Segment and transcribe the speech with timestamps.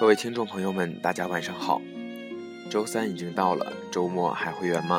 [0.00, 1.78] 各位听众朋友们，大家晚上好。
[2.70, 4.98] 周三已经到了，周末还会远吗？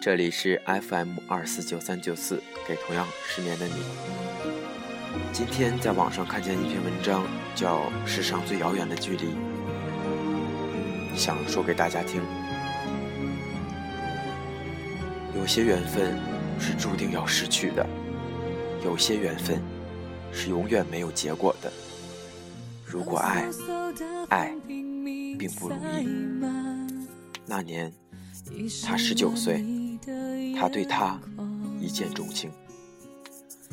[0.00, 3.74] 这里是 FM 二四九三九四，给同样失眠的你。
[5.32, 7.26] 今天在网上看见一篇文章，
[7.56, 9.34] 叫《世上最遥远的距离》，
[11.16, 12.22] 想说给大家听。
[15.36, 16.16] 有些缘分
[16.60, 17.84] 是注定要失去的，
[18.84, 19.60] 有些缘分
[20.32, 21.72] 是永远没有结果的。
[22.94, 23.44] 如果爱，
[24.28, 26.08] 爱并不如意。
[27.44, 27.92] 那年，
[28.84, 29.64] 他十九岁，
[30.56, 31.18] 他对她
[31.80, 32.52] 一见钟情。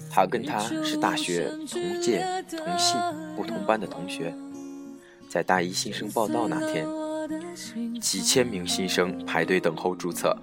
[0.09, 2.97] 他跟她是大学同届、同系、
[3.35, 4.33] 不同班的同学。
[5.29, 6.87] 在大一新生报到那天，
[8.01, 10.35] 几千名新生排队等候注册。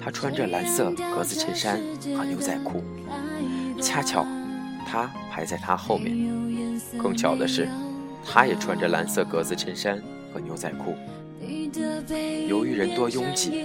[0.00, 1.80] 他穿着蓝色格子衬衫
[2.16, 2.80] 和牛仔裤，
[3.82, 4.24] 恰巧
[4.86, 6.16] 他排在他后面。
[7.02, 7.68] 更巧的是。
[8.30, 10.00] 他也穿着蓝色格子衬衫
[10.32, 10.94] 和牛仔裤。
[12.46, 13.64] 由于人多拥挤，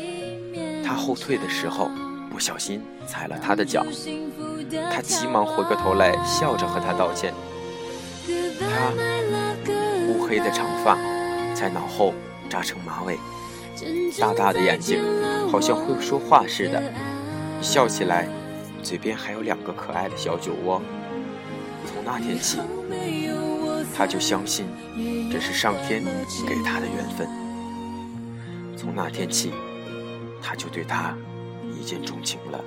[0.86, 1.92] 他后退的时候
[2.32, 3.86] 不小心踩了他的脚。
[4.92, 7.34] 他急忙回过头来，笑着和他道歉。
[8.60, 8.92] 他
[10.08, 10.98] 乌黑的长发
[11.54, 12.14] 在脑后
[12.50, 13.18] 扎成马尾，
[14.20, 15.04] 大大的眼睛
[15.52, 16.82] 好像会说话似的，
[17.62, 18.28] 笑起来
[18.82, 20.82] 嘴边还有两个可爱的小酒窝。
[21.86, 22.60] 从那天起。
[23.96, 24.66] 他就相信
[25.32, 26.04] 这是上天
[26.48, 27.28] 给他的缘分。
[28.76, 29.52] 从那天起，
[30.42, 31.16] 他就对他
[31.80, 32.60] 一见钟情了。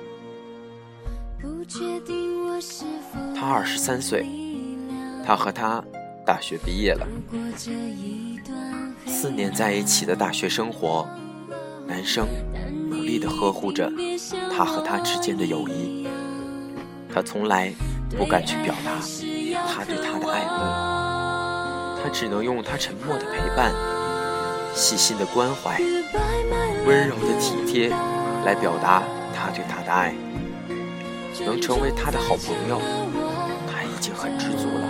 [3.35, 4.25] 他二十三岁，
[5.25, 5.83] 他和他
[6.25, 7.05] 大学毕业了。
[9.05, 11.07] 四年在一起的大学生活，
[11.85, 12.27] 男生
[12.89, 13.91] 努力地呵护着
[14.51, 16.07] 他和他之间的友谊。
[17.13, 17.73] 他从来
[18.17, 18.99] 不敢去表达
[19.67, 20.96] 他对她的爱慕。
[22.03, 23.73] 他只能用他沉默的陪伴、
[24.73, 25.79] 细心的关怀、
[26.85, 27.89] 温柔的体贴
[28.45, 29.03] 来表达
[29.35, 30.13] 他对她的爱。
[31.45, 32.81] 能成为他的好朋友，
[33.67, 34.81] 他已经很知足了。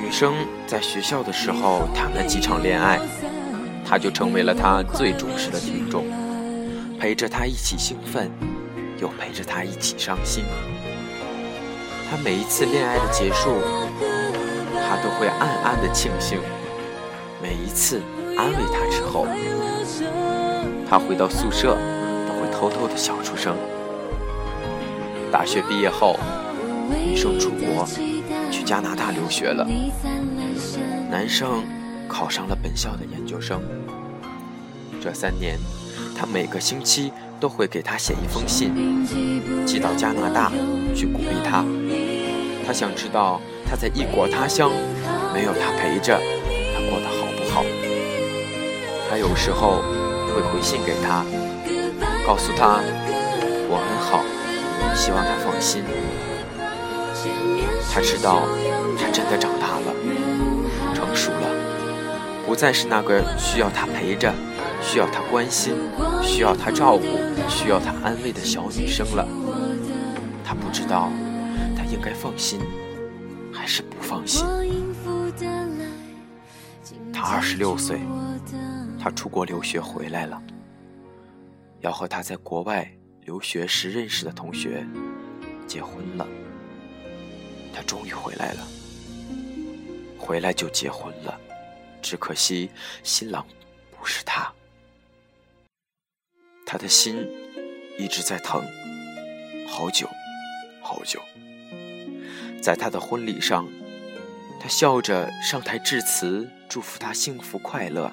[0.00, 0.34] 女生
[0.66, 2.98] 在学校的时候谈了几场恋爱，
[3.86, 6.06] 他就成为了他最忠实的听众，
[6.98, 8.30] 陪着他一起兴奋，
[8.98, 10.44] 又陪着他一起伤心。
[12.10, 13.60] 他每一次恋爱的结束，
[14.72, 16.38] 他都会暗暗的庆幸；
[17.42, 18.00] 每一次
[18.36, 19.26] 安慰他之后，
[20.88, 21.76] 他回到宿舍
[22.28, 23.56] 都会偷偷的笑出声。
[25.32, 26.16] 大学毕业后，
[26.88, 27.86] 女生出国
[28.50, 29.66] 去加拿大留学了，
[31.10, 31.64] 男生
[32.06, 33.60] 考上了本校的研究生。
[35.02, 35.58] 这三年，
[36.16, 37.12] 他每个星期。
[37.40, 39.04] 都会给他写一封信，
[39.66, 40.50] 寄到加拿大
[40.94, 41.64] 去鼓励他。
[42.66, 44.70] 他想知道他在异国他乡
[45.34, 46.18] 没有他陪着，
[46.74, 47.64] 他过得好不好。
[49.10, 49.82] 他有时候
[50.28, 51.24] 会回信给他，
[52.26, 52.80] 告诉他
[53.68, 54.24] 我很好，
[54.94, 55.82] 希望他放心。
[57.92, 58.42] 他知道
[58.98, 59.94] 他真的长大了，
[60.94, 61.48] 成熟了，
[62.46, 64.32] 不再是那个需要他陪着。
[64.86, 65.74] 需要他关心，
[66.22, 67.04] 需要他照顾，
[67.48, 69.26] 需要他安慰的小女生了。
[70.44, 71.10] 他不知道，
[71.76, 72.60] 他应该放心，
[73.52, 74.44] 还是不放心。
[77.12, 77.98] 他二十六岁，
[79.00, 80.40] 他出国留学回来了，
[81.80, 82.88] 要和他在国外
[83.22, 84.86] 留学时认识的同学
[85.66, 86.26] 结婚了。
[87.72, 88.66] 他终于回来了，
[90.18, 91.36] 回来就结婚了，
[92.00, 92.70] 只可惜
[93.02, 93.44] 新郎
[93.98, 94.52] 不是他。
[96.66, 97.28] 他的心
[97.98, 98.64] 一直在疼，
[99.68, 100.08] 好久，
[100.80, 101.20] 好久。
[102.60, 103.68] 在他的婚礼上，
[104.58, 108.10] 他笑着上台致辞，祝福他幸福快乐。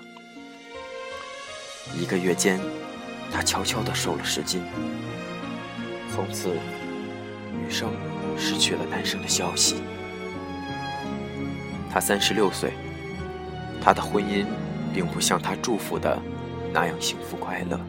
[1.98, 2.60] 一个月间，
[3.32, 4.62] 他悄悄地瘦了十斤。
[6.14, 6.50] 从此，
[7.52, 7.94] 女生
[8.38, 9.78] 失去了男生的消息。
[11.90, 12.74] 他三十六岁，
[13.82, 14.46] 他的婚姻
[14.94, 16.22] 并不像他祝福的
[16.74, 17.80] 那样幸福快乐。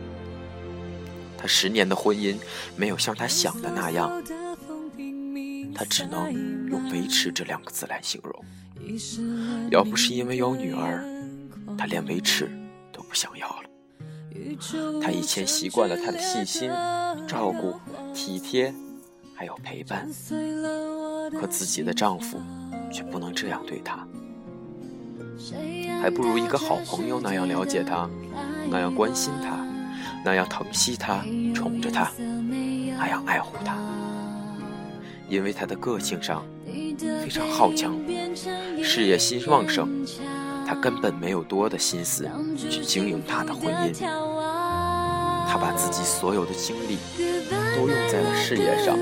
[1.43, 2.37] 他十年的婚姻
[2.77, 4.23] 没有像他想的那样，
[5.75, 6.33] 他只能
[6.71, 8.44] 用维持这两个字来形容。
[9.69, 11.05] 要不是因为有女儿，
[11.77, 12.49] 他连维持
[12.93, 13.69] 都不想要了。
[15.03, 16.71] 他以前习惯了他的细心、
[17.27, 17.75] 照顾、
[18.15, 18.73] 体贴，
[19.35, 20.09] 还有陪伴，
[21.41, 22.41] 可自己的丈夫
[22.93, 24.06] 却不能这样对她，
[26.00, 28.09] 还不如一个好朋友那样了解她，
[28.71, 29.67] 那样关心她。
[30.25, 31.25] 那样疼惜他，
[31.55, 32.11] 宠着他，
[32.99, 33.77] 那样爱护他。
[35.29, 36.45] 因为他的个性上
[37.23, 37.95] 非常好强，
[38.83, 39.89] 事业心旺盛，
[40.67, 43.95] 他根本没有多的心思去经营他的婚姻。
[45.49, 46.99] 他把自己所有的精力
[47.77, 48.97] 都用在了事业上，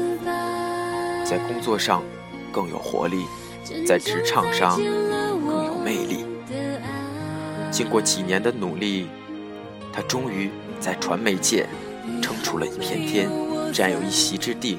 [1.25, 2.03] 在工作上
[2.51, 3.25] 更有活力，
[3.87, 6.25] 在职场上更有魅力。
[7.71, 9.09] 经过几年的努力，
[9.93, 11.69] 他终于在传媒界
[12.23, 13.29] 撑出了一片天，
[13.73, 14.79] 占有一席之地。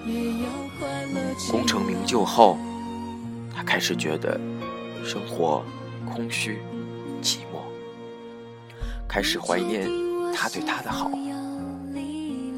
[1.50, 2.58] 功成名就后，
[3.56, 4.40] 他开始觉得
[5.06, 5.64] 生活
[6.12, 6.60] 空虚、
[7.22, 7.62] 寂寞，
[9.08, 9.88] 开始怀念
[10.34, 11.10] 他对他的好，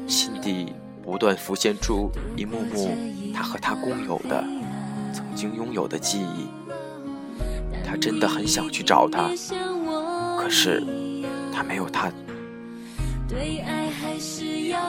[0.06, 2.96] 心底不断浮现出一幕幕
[3.34, 4.44] 他和他共有的、
[5.12, 6.48] 曾经拥有的记忆。
[7.86, 9.28] 他真的很想去找他。
[10.38, 10.82] 可是，
[11.52, 12.10] 他没有他，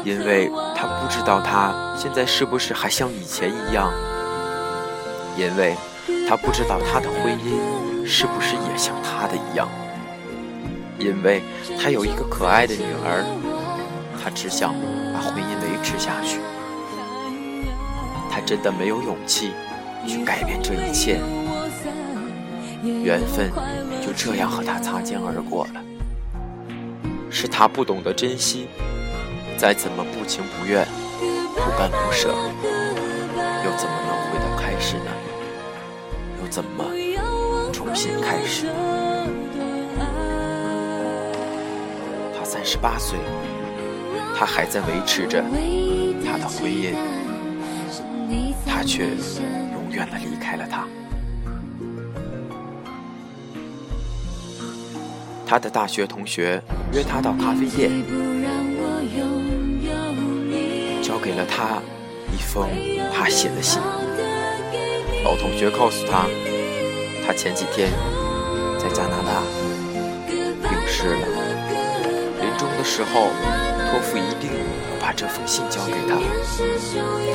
[0.04, 3.92] 因为他不知道他现在是不是还像以前一样，
[5.38, 5.76] 因为
[6.28, 9.68] 他不知道他的婚姻是不是也像他的一样，
[11.00, 11.42] 因为
[11.82, 13.24] 他有一个可爱的女儿，
[14.22, 14.76] 他只想
[15.14, 16.40] 把婚姻维持下去，
[18.30, 19.52] 他真的没有勇气
[20.06, 21.20] 去改变这一切，
[22.84, 23.52] 缘分。
[24.06, 25.82] 就这样和他擦肩而过了，
[27.38, 28.66] 是他不懂得珍惜，
[29.58, 30.88] 再怎么不情不愿、
[31.54, 35.12] 不甘不舍，又怎么能回到开始呢？
[36.42, 36.86] 又怎么
[37.74, 38.68] 重新开始？
[42.40, 43.20] 他三十八岁，
[44.40, 45.44] 他还在维持着
[46.26, 46.96] 他的婚姻，
[48.66, 50.88] 他却永远的离开了他。
[55.48, 56.60] 他的大学同学
[56.92, 57.92] 约他到咖啡店，
[61.04, 61.80] 交给了他
[62.34, 62.68] 一封
[63.14, 63.80] 他写的信。
[65.24, 66.26] 老同学告诉他，
[67.26, 67.92] 他前几天
[68.80, 69.44] 在加拿大
[70.68, 71.28] 病逝了，
[72.42, 73.30] 临终的时候
[73.90, 74.58] 托付一定要
[75.00, 76.18] 把这封信交给他。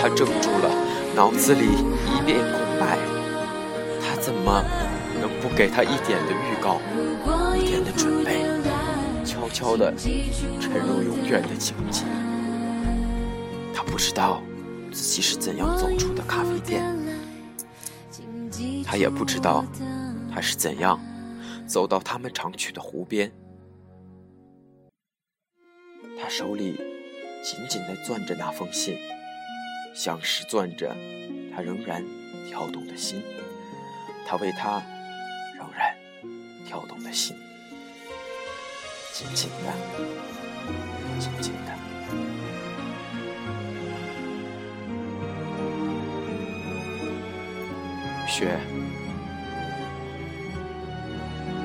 [0.01, 0.69] 他怔住了，
[1.15, 2.99] 脑子里一片空白，
[4.01, 4.65] 他怎么
[5.21, 6.81] 能不给他一点的预告？
[7.57, 8.43] 一点的准备，
[9.25, 12.05] 悄悄地沉入永远的情节。
[13.75, 14.43] 他不知道
[14.93, 16.85] 自己是怎样走出的咖啡店，
[18.85, 19.65] 他也不知道
[20.33, 21.01] 他是怎样
[21.67, 23.33] 走到他们常去的湖边。
[26.21, 26.77] 他手里
[27.43, 28.99] 紧紧地攥着那封信，
[29.95, 30.95] 像是攥着
[31.55, 32.05] 他仍然
[32.47, 33.23] 跳动的心。
[34.27, 34.83] 他为他
[36.71, 37.37] 跳动的心。
[39.13, 39.75] 紧紧的，
[41.19, 41.75] 紧紧的。
[48.29, 48.61] 雪，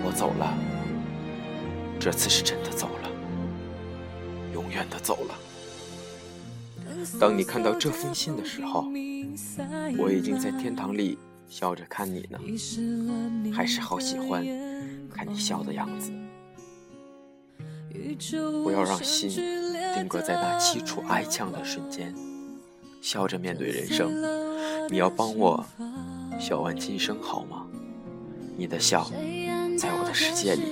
[0.03, 0.57] 我走了，
[1.99, 3.09] 这次是真的走了，
[4.55, 5.35] 永远的走了。
[7.19, 8.91] 当你看到这封信的时候，
[9.99, 12.39] 我已经在天堂里笑着看你呢，
[13.53, 14.43] 还是好喜欢
[15.15, 16.12] 看你笑的样子。
[18.63, 19.29] 不要让心
[19.95, 22.13] 定格在那凄楚哀呛的瞬间，
[23.01, 24.12] 笑着面对人生。
[24.89, 25.65] 你要帮我
[26.38, 27.65] 笑完今生好吗？
[28.57, 29.10] 你的笑，
[29.77, 30.63] 在我的世界里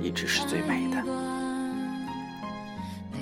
[0.00, 1.04] 一直是最美的。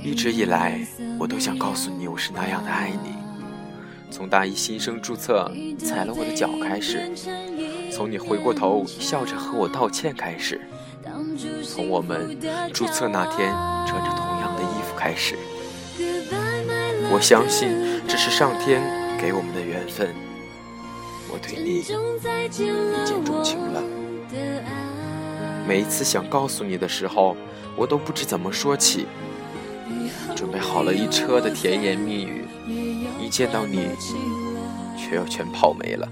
[0.05, 0.87] 一直以来，
[1.19, 3.15] 我都想告诉你，我是那样的爱你。
[4.11, 7.11] 从大一新生注册踩了我的脚开始，
[7.97, 10.61] 从你回过头笑着和我道歉开始。
[11.65, 12.39] 从我们
[12.71, 13.51] 注册那天
[13.87, 15.35] 穿着同样的衣服开始，
[17.11, 18.83] 我相信这是上天
[19.19, 20.15] 给我们的缘分。
[21.33, 23.83] 我对你一见钟情了。
[25.67, 27.35] 每一次想告诉你的时候，
[27.77, 29.07] 我都不知怎么说起。
[30.35, 32.45] 准备好了一车的甜言蜜语，
[33.19, 33.89] 一见到你，
[34.99, 36.07] 却又全跑没了。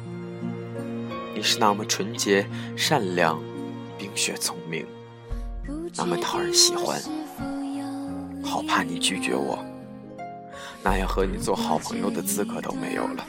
[1.45, 3.39] 你是那么纯洁、善良。
[3.99, 4.87] 冰雪聪明，
[5.95, 6.99] 那么讨人喜欢，
[8.43, 9.59] 好怕你拒绝我，
[10.83, 13.27] 那样和你做好朋友的资格都没有了。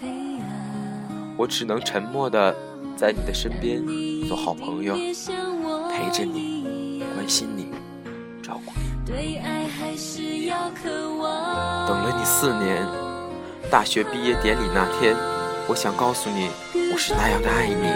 [1.36, 2.56] 我只能沉默的
[2.96, 3.86] 在你的身边
[4.30, 7.68] 做好朋友，陪着你，关心你，
[8.42, 8.86] 照顾你。
[11.86, 12.88] 等了你四年，
[13.70, 15.18] 大学毕业典礼那天，
[15.68, 16.50] 我想告诉你，
[16.92, 17.90] 我是那样的爱你，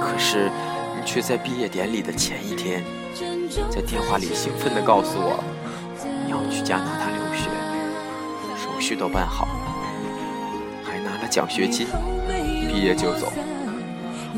[0.00, 0.80] 可是你。
[1.06, 2.84] 却在毕业典礼的前一天，
[3.68, 5.42] 在电话里兴奋地告诉我，
[6.24, 7.48] 你要去加拿大留学，
[8.54, 9.52] 手续都办好了，
[10.84, 11.88] 还拿了奖学金，
[12.68, 13.32] 毕业就走。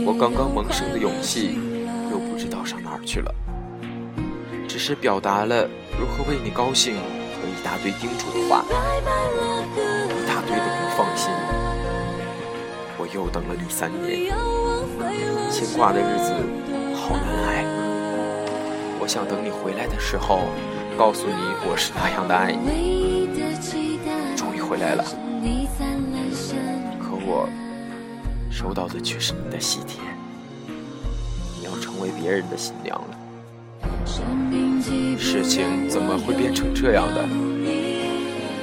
[0.06, 1.58] 我刚刚萌生的勇气，
[2.10, 3.34] 又不知道上哪儿去了。
[4.66, 11.28] 只是表达了如何为你高兴和一大堆叮嘱的话，一大堆的不放心。
[13.12, 14.32] 又等了你三年，
[15.50, 16.32] 牵挂的日子
[16.96, 17.64] 好难挨。
[18.98, 20.46] 我想等你回来的时候，
[20.96, 21.34] 告诉你
[21.68, 23.28] 我是那样的爱你。
[24.34, 25.04] 终于回来了，
[26.98, 27.46] 可我
[28.50, 30.00] 收到的却是你的喜帖，
[31.58, 33.18] 你要成为别人的新娘了。
[35.18, 37.22] 事情怎么会变成这样的？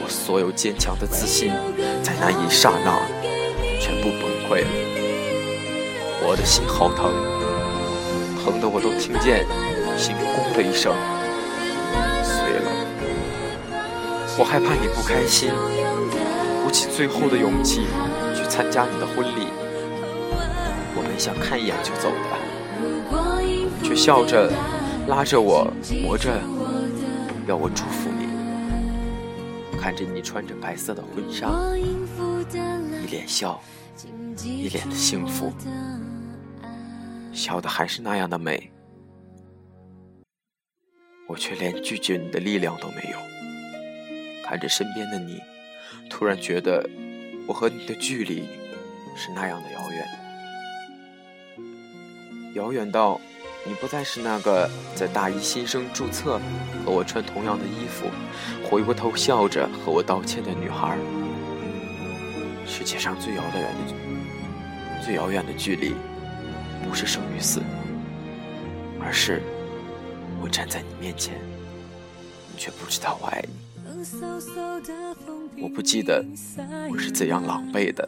[0.01, 1.51] 我所有坚强的自信，
[2.01, 2.99] 在那一刹那
[3.79, 4.67] 全部崩溃了。
[6.25, 7.13] 我的心好疼，
[8.43, 9.45] 疼得我都听见
[9.95, 10.15] 心
[10.57, 10.93] “的一声
[12.23, 12.71] 碎了。
[14.37, 15.51] 我害怕你不开心，
[16.63, 17.85] 鼓起最后的勇气
[18.35, 19.47] 去参加你的婚礼。
[20.95, 24.51] 我本想看一眼就走的，却笑着。
[25.07, 25.65] 拉着我，
[26.03, 26.29] 磨着，
[27.47, 28.08] 要我祝福。
[29.79, 33.61] 看着你穿着白色的婚纱，一脸笑，
[34.37, 35.53] 一脸的幸福，
[37.31, 38.69] 笑的还是那样的美。
[41.27, 43.17] 我却连拒绝你的力量都没有。
[44.45, 45.39] 看着身边的你，
[46.09, 46.87] 突然觉得
[47.47, 48.49] 我和你的距离
[49.15, 50.07] 是那样的遥远，
[52.55, 53.21] 遥远到。
[53.65, 56.39] 你不再是那个在大一新生注册
[56.85, 58.09] 和我穿同样的衣服，
[58.67, 60.97] 回过头笑着和我道歉的女孩。
[62.65, 65.93] 世界上最遥远的、最遥远的距离，
[66.87, 67.61] 不是生与死，
[68.99, 69.41] 而是
[70.41, 71.35] 我站在你面前，
[72.53, 73.53] 你却不知道我爱你。
[75.61, 76.23] 我不记得
[76.89, 78.07] 我是怎样狼狈的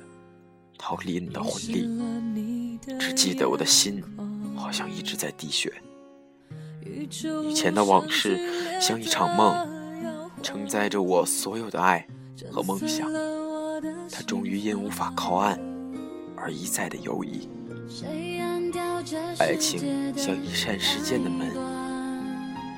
[0.78, 4.02] 逃离你的婚礼，只记得我的心。
[4.62, 5.74] 好像一直在滴血，
[7.44, 8.40] 以前的往事
[8.80, 9.68] 像一场梦，
[10.44, 12.08] 承载着我所有的爱
[12.52, 13.12] 和梦想。
[14.12, 15.60] 它终于因无法靠岸
[16.38, 17.50] 而一再的游移。
[19.40, 21.50] 爱情像一扇时间的门，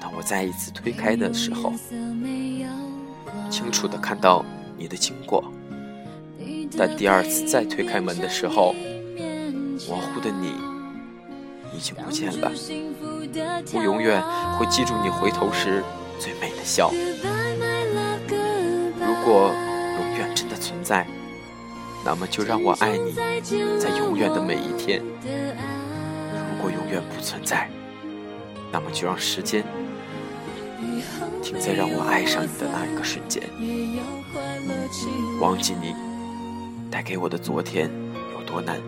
[0.01, 1.73] 当我再一次推开的时候，
[3.51, 4.45] 清楚的看到
[4.77, 5.43] 你的经过；
[6.77, 8.73] 但第二次再推开门的时候，
[9.87, 10.72] 模糊的你。
[11.75, 12.51] 已经不见了，
[13.73, 14.21] 我永远
[14.57, 15.83] 会记住你回头时
[16.19, 16.91] 最美的笑。
[18.99, 19.51] 如果
[19.99, 21.07] 永远真的存在，
[22.05, 23.13] 那么就让我爱你，
[23.79, 25.01] 在永远的每一天。
[25.01, 27.69] 如果永远不存在，
[28.71, 29.63] 那么就让时间
[31.41, 33.43] 停在让我爱上你的那一个瞬间。
[35.41, 35.95] 忘记你
[36.91, 37.89] 带给我的昨天
[38.33, 38.79] 有多难，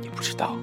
[0.00, 0.56] 你不知道。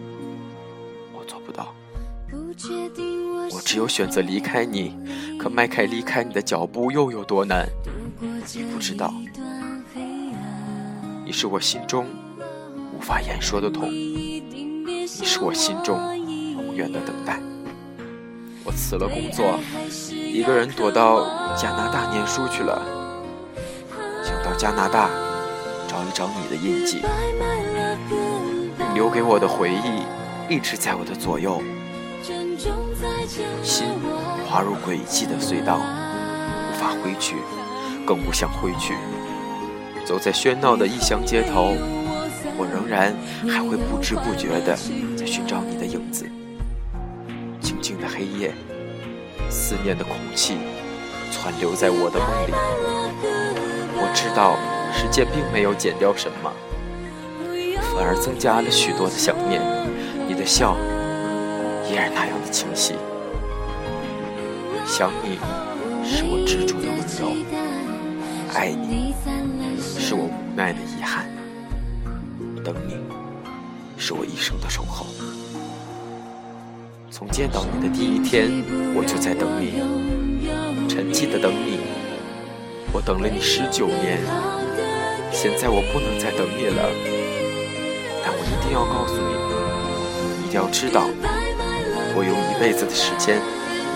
[3.51, 4.96] 我只有选择离开你，
[5.39, 7.68] 可迈开离开你的脚步又有多难？
[8.20, 9.13] 你不知道，
[11.25, 12.06] 你是我心中
[12.96, 17.39] 无法言说的痛，你是我心中永远的等待。
[18.63, 19.60] 我辞了工作，
[20.10, 22.82] 一个人躲到加拿大念书去了，
[24.24, 25.10] 想到加拿大
[25.88, 27.01] 找一找你的印记，
[28.77, 30.03] 你留给我的回忆
[30.50, 31.62] 一直在我的左右。
[33.63, 33.88] 心
[34.47, 37.35] 滑入诡计的隧道，无法回去，
[38.05, 38.93] 更不想回去。
[40.05, 41.73] 走在喧闹的异乡街头，
[42.57, 43.15] 我仍然
[43.50, 44.77] 还会不知不觉地
[45.17, 46.29] 在寻找你的影子。
[47.62, 48.53] 静静的黑夜，
[49.50, 50.57] 思念的空气
[51.31, 52.53] 窜流在我的梦里。
[53.95, 54.57] 我知道
[54.93, 56.51] 时间并没有减掉什么，
[57.95, 59.62] 反而增加了许多的想念。
[60.27, 60.75] 你的笑。
[61.89, 62.94] 依然那样的清晰。
[64.86, 65.38] 想你
[66.03, 67.36] 是我执着的温柔，
[68.53, 69.13] 爱你
[69.77, 71.25] 是我无奈的遗憾，
[72.63, 72.96] 等你
[73.98, 75.06] 是我一生的守候。
[77.12, 78.50] 从见到你的第一天，
[78.96, 79.84] 我就在等你，
[80.89, 81.80] 沉寂的等你。
[82.92, 84.20] 我等了你十九年，
[85.32, 86.89] 现在我不能再等你了，
[88.24, 89.52] 但我一定要告诉你，
[90.53, 91.10] 你要知道。
[92.15, 93.41] 我用一辈子的时间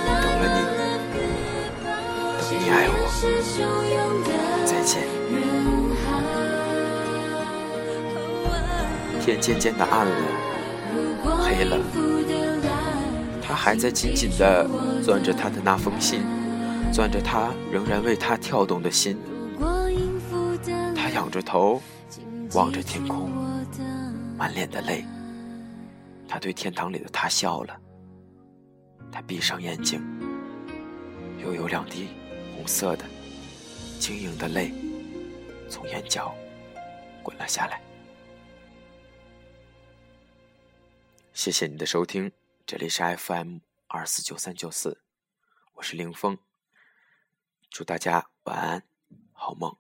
[0.04, 0.60] 等了你，
[2.42, 2.94] 等你爱我。
[4.66, 5.06] 再见。
[9.22, 10.16] 天渐渐的暗了，
[11.44, 11.78] 黑了。
[13.40, 14.68] 他还在紧紧的
[15.06, 16.24] 攥着他的那封信，
[16.92, 19.16] 攥着他仍然为他跳动的心。
[20.96, 21.80] 他仰着头，
[22.54, 23.30] 望着天空，
[24.36, 25.06] 满脸的泪。
[26.28, 27.82] 他对天堂里的他笑了。
[29.12, 30.02] 他闭上眼睛，
[31.40, 32.10] 又有两滴
[32.54, 33.06] 红色的、
[34.00, 34.74] 晶莹的泪
[35.70, 36.36] 从眼角
[37.24, 37.82] 滚了下来。
[41.34, 42.32] 谢谢你的收听，
[42.66, 45.02] 这里是 FM 二四九三九四，
[45.76, 46.38] 我是凌峰。
[47.70, 48.84] 祝大家晚安，
[49.32, 49.78] 好梦。